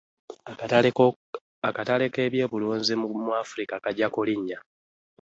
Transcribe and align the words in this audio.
Akatale 1.67 2.07
ke 2.13 2.23
by'obulunzi 2.33 2.93
mu 3.01 3.09
Afrika 3.43 3.75
kajja 3.83 4.07
kulinnya. 4.13 4.59